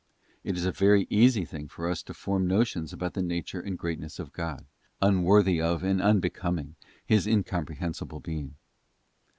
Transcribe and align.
It 0.43 0.57
isa 0.57 0.71
very 0.71 1.05
easy 1.11 1.45
thing 1.45 1.67
for 1.67 1.87
us 1.87 2.01
to 2.01 2.15
form 2.15 2.47
notions 2.47 2.91
about 2.91 3.13
the 3.13 3.21
nature 3.21 3.59
and 3.61 3.77
Pa. 3.77 3.83
lexxv.'8, 3.85 3.87
LOW 3.87 3.91
VIEWS 4.03 4.19
OF 4.19 4.31
GOD. 4.31 4.33
229 4.33 4.61
greatness 4.65 4.95
of 4.97 5.01
God, 5.03 5.07
unworthy 5.13 5.61
of 5.61 5.83
and 5.83 6.01
unbecoming 6.01 6.75
His 7.05 7.27
Incom 7.27 7.65
prehensible 7.67 8.19
Being. 8.23 8.55